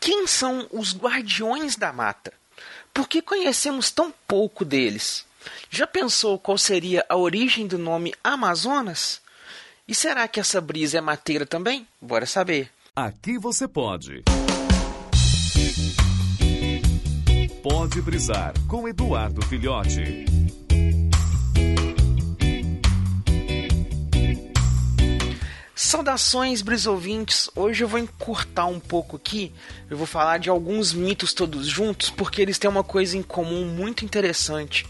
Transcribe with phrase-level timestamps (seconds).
[0.00, 2.32] Quem são os guardiões da mata?
[2.92, 5.26] Por que conhecemos tão pouco deles?
[5.68, 9.20] Já pensou qual seria a origem do nome Amazonas?
[9.86, 11.86] E será que essa brisa é mateira também?
[12.00, 12.70] Bora saber.
[12.96, 14.24] Aqui você pode.
[17.62, 20.24] Pode brisar com Eduardo Filhote.
[25.90, 27.50] Saudações, brisouvintes!
[27.56, 29.52] Hoje eu vou encurtar um pouco aqui.
[29.90, 33.64] Eu vou falar de alguns mitos todos juntos, porque eles têm uma coisa em comum
[33.64, 34.86] muito interessante.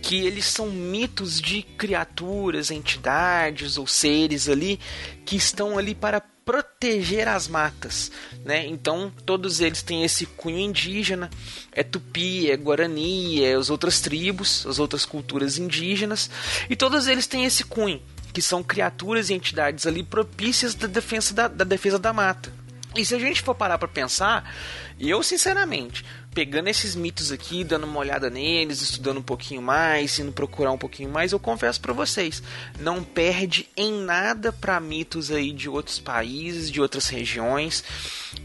[0.00, 4.78] Que eles são mitos de criaturas, entidades ou seres ali
[5.26, 8.12] que estão ali para proteger as matas,
[8.44, 8.64] né?
[8.64, 11.28] Então todos eles têm esse cunho indígena,
[11.72, 16.30] é tupi, é guarani, é as outras tribos, as outras culturas indígenas,
[16.70, 18.00] e todos eles têm esse cunho
[18.38, 22.52] que são criaturas e entidades ali propícias da defesa da, da defesa da mata.
[22.96, 24.50] E se a gente for parar para pensar,
[24.98, 30.32] eu sinceramente, pegando esses mitos aqui, dando uma olhada neles, estudando um pouquinho mais, indo
[30.32, 32.42] procurar um pouquinho mais, eu confesso para vocês,
[32.80, 37.84] não perde em nada para mitos aí de outros países, de outras regiões.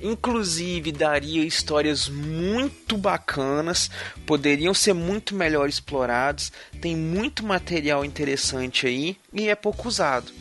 [0.01, 3.89] Inclusive daria histórias muito bacanas,
[4.25, 10.31] poderiam ser muito melhor explorados, tem muito material interessante aí e é pouco usado.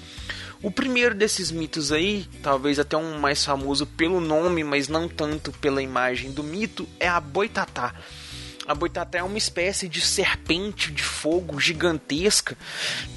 [0.63, 5.51] O primeiro desses mitos aí, talvez até um mais famoso pelo nome, mas não tanto
[5.51, 7.93] pela imagem do mito, é a boitatá.
[8.65, 12.57] A boitatá é uma espécie de serpente de fogo gigantesca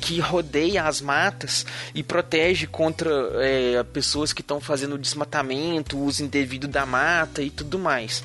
[0.02, 6.68] que rodeia as matas e protege contra é, pessoas que estão fazendo desmatamento, uso indevido
[6.68, 8.24] da mata e tudo mais.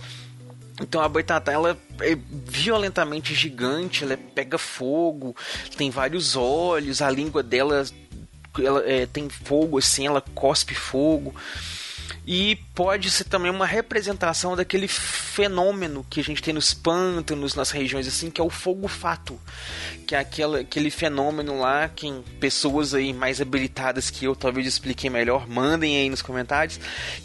[0.80, 5.36] Então a boitatá ela é violentamente gigante, ela pega fogo,
[5.76, 7.84] tem vários olhos, a língua dela
[8.58, 11.34] ela é, tem fogo assim, ela cospe fogo.
[12.26, 17.70] E pode ser também uma representação daquele fenômeno que a gente tem nos pântanos, nas
[17.70, 19.40] regiões assim, que é o fogo fato.
[20.06, 25.10] Que é aquela, aquele fenômeno lá, que pessoas aí mais habilitadas que eu talvez expliquem
[25.10, 26.78] melhor, mandem aí nos comentários,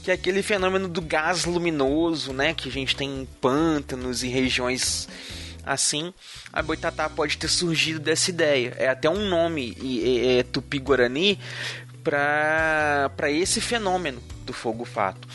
[0.04, 4.28] que é aquele fenômeno do gás luminoso, né, que a gente tem em pântanos e
[4.28, 5.08] regiões
[5.66, 6.14] assim,
[6.54, 8.74] a boitatá pode ter surgido dessa ideia.
[8.78, 11.40] É até um nome é, é, tupi-guarani
[12.04, 15.28] para esse fenômeno do fogo fato.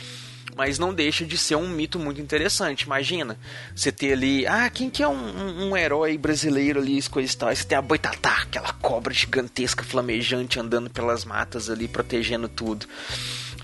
[0.57, 2.83] Mas não deixa de ser um mito muito interessante.
[2.83, 3.39] Imagina,
[3.75, 7.37] você ter ali, ah, quem que é um, um, um herói brasileiro ali, coisa e
[7.37, 7.55] tal.
[7.55, 12.87] Você tem a boitatá, aquela cobra gigantesca, flamejante, andando pelas matas ali, protegendo tudo.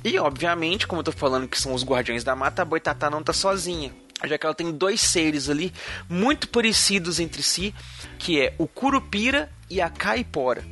[0.03, 3.23] E, obviamente, como eu tô falando que são os guardiões da mata, a boitatá não
[3.23, 3.93] tá sozinha
[4.25, 5.73] já que ela tem dois seres ali
[6.09, 7.75] muito parecidos entre si,
[8.19, 10.65] que é o Curupira e a Caipora.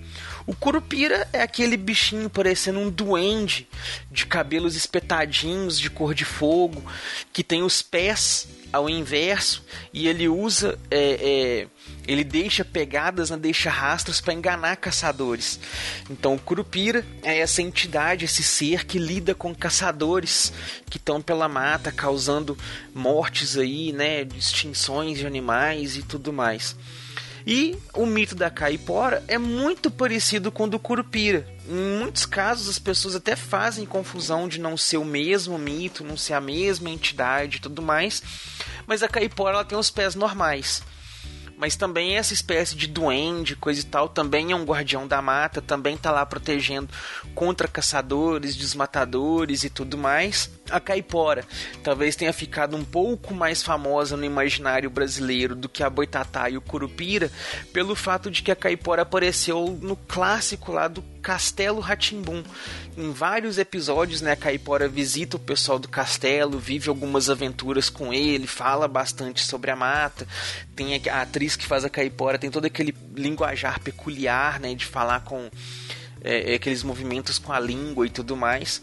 [0.46, 3.66] O Curupira é aquele bichinho parecendo um duende,
[4.10, 6.84] de cabelos espetadinhos, de cor de fogo,
[7.32, 11.66] que tem os pés ao inverso e ele usa, é, é,
[12.08, 15.60] ele deixa pegadas, né, deixa rastros para enganar caçadores.
[16.10, 20.52] Então o Curupira é essa entidade, esse ser que lida com caçadores
[20.90, 22.58] que estão pela mata, causando
[22.92, 26.76] mortes aí, né, extinções de animais e tudo mais.
[27.46, 31.46] E o mito da caipora é muito parecido com o do curupira.
[31.68, 36.16] Em muitos casos as pessoas até fazem confusão de não ser o mesmo mito, não
[36.16, 38.22] ser a mesma entidade e tudo mais.
[38.86, 40.82] Mas a caipora ela tem os pés normais
[41.56, 45.62] mas também essa espécie de duende, coisa e tal, também é um guardião da mata,
[45.62, 46.88] também tá lá protegendo
[47.34, 50.50] contra caçadores, desmatadores e tudo mais.
[50.70, 51.44] A caipora
[51.82, 56.56] talvez tenha ficado um pouco mais famosa no imaginário brasileiro do que a boitatá e
[56.56, 57.30] o curupira,
[57.72, 62.44] pelo fato de que a caipora apareceu no clássico lá do Castelo Ratimbum.
[62.98, 68.12] Em vários episódios, né, a Caipora visita o pessoal do castelo, vive algumas aventuras com
[68.12, 70.28] ele, fala bastante sobre a mata.
[70.76, 75.20] Tem a atriz que faz a Caipora, tem todo aquele linguajar peculiar, né, de falar
[75.20, 75.50] com
[76.22, 78.82] é, é, aqueles movimentos com a língua e tudo mais.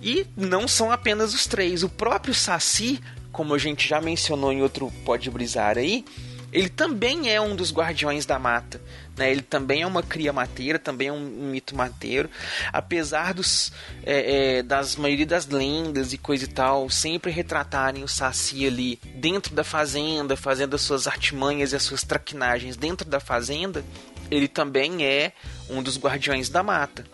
[0.00, 1.82] E não são apenas os três.
[1.82, 2.98] O próprio Saci,
[3.30, 6.06] como a gente já mencionou em outro Pode Brisar aí,
[6.52, 8.80] ele também é um dos guardiões da mata.
[9.16, 9.30] Né?
[9.30, 12.28] Ele também é uma cria mateira, também é um, um mito mateiro.
[12.72, 13.72] Apesar dos,
[14.04, 18.98] é, é, das maioria das lendas e coisa e tal sempre retratarem o Saci ali
[19.14, 23.84] dentro da fazenda, fazendo as suas artimanhas e as suas traquinagens dentro da fazenda,
[24.30, 25.32] ele também é
[25.68, 27.04] um dos guardiões da mata.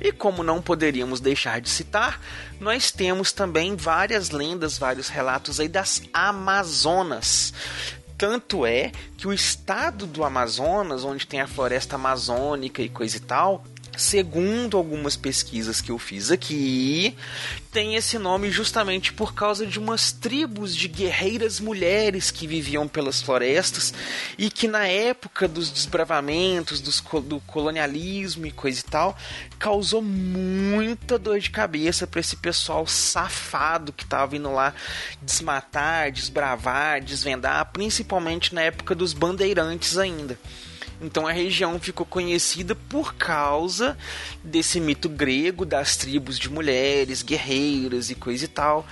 [0.00, 2.20] E como não poderíamos deixar de citar,
[2.60, 7.54] nós temos também várias lendas, vários relatos aí das Amazonas.
[8.26, 13.20] Tanto é que o estado do Amazonas, onde tem a floresta amazônica e coisa e
[13.20, 13.62] tal,
[13.96, 17.16] segundo algumas pesquisas que eu fiz aqui,
[17.70, 23.20] tem esse nome justamente por causa de umas tribos de guerreiras mulheres que viviam pelas
[23.20, 23.92] florestas
[24.38, 29.16] e que na época dos desbravamentos, dos, do colonialismo e coisa e tal,
[29.58, 34.74] causou muita dor de cabeça para esse pessoal safado que estava vindo lá
[35.22, 40.38] desmatar, desbravar, desvendar, principalmente na época dos bandeirantes ainda.
[41.00, 43.96] Então a região ficou conhecida por causa
[44.42, 48.86] desse mito grego das tribos de mulheres, guerreiras e coisa e tal.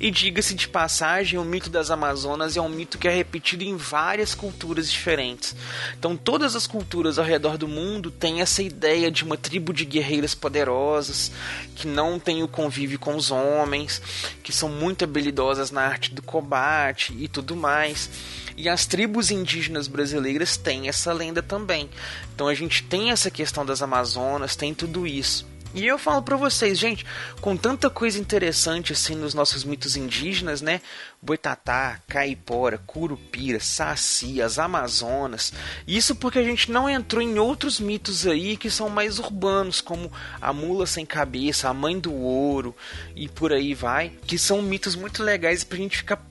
[0.00, 3.76] E diga-se de passagem, o mito das Amazonas é um mito que é repetido em
[3.76, 5.54] várias culturas diferentes.
[5.96, 9.84] Então, todas as culturas ao redor do mundo têm essa ideia de uma tribo de
[9.84, 11.30] guerreiras poderosas
[11.76, 14.02] que não tem o convívio com os homens,
[14.42, 18.10] que são muito habilidosas na arte do combate e tudo mais.
[18.56, 21.88] E as tribos indígenas brasileiras têm essa lenda também.
[22.34, 25.53] Então a gente tem essa questão das Amazonas, tem tudo isso.
[25.74, 27.04] E eu falo para vocês, gente,
[27.40, 30.80] com tanta coisa interessante assim nos nossos mitos indígenas, né?
[31.20, 35.52] Boitatá, Caipora, Curupira, Saci, as Amazonas.
[35.84, 40.12] Isso porque a gente não entrou em outros mitos aí que são mais urbanos, como
[40.40, 42.72] a mula sem cabeça, a mãe do ouro
[43.16, 46.22] e por aí vai, que são mitos muito legais pra gente ficar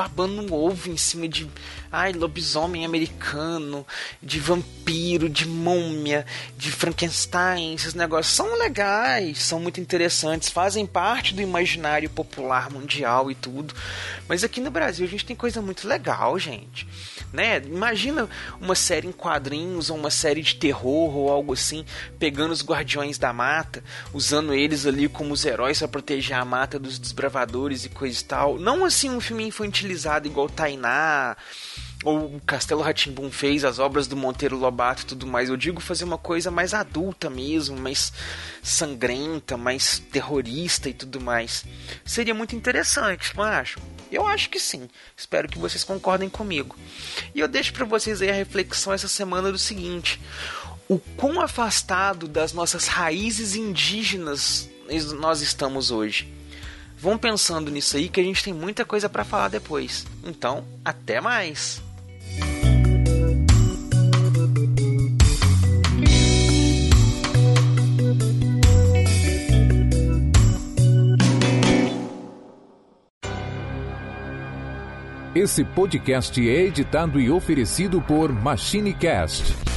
[0.00, 1.46] babando um ovo em cima de
[1.92, 3.84] ai, lobisomem americano,
[4.22, 6.24] de vampiro, de múmia,
[6.56, 13.30] de Frankenstein, esses negócios são legais, são muito interessantes, fazem parte do imaginário popular mundial
[13.30, 13.74] e tudo.
[14.28, 16.86] Mas aqui no Brasil a gente tem coisa muito legal, gente.
[17.32, 17.62] Né?
[17.64, 18.28] Imagina
[18.60, 21.84] uma série em quadrinhos ou uma série de terror ou algo assim,
[22.18, 23.82] pegando os guardiões da mata,
[24.12, 28.24] usando eles ali como os heróis para proteger a mata dos desbravadores e coisa e
[28.24, 28.58] tal.
[28.58, 29.44] Não assim um filme
[29.90, 31.36] infantilizado igual Tainá
[32.02, 35.50] ou o Castelo Ratimbum fez, as obras do Monteiro Lobato e tudo mais.
[35.50, 38.10] Eu digo fazer uma coisa mais adulta mesmo, mais
[38.62, 41.64] sangrenta, mais terrorista e tudo mais.
[42.04, 43.78] Seria muito interessante, não acho?
[44.10, 44.88] Eu acho que sim.
[45.14, 46.74] Espero que vocês concordem comigo.
[47.34, 50.18] E eu deixo para vocês aí a reflexão essa semana do seguinte:
[50.88, 54.70] o quão afastado das nossas raízes indígenas
[55.18, 56.39] nós estamos hoje.
[57.00, 60.06] Vão pensando nisso aí que a gente tem muita coisa para falar depois.
[60.22, 61.80] Então, até mais.
[75.34, 79.69] Esse podcast é editado e oferecido por MachineCast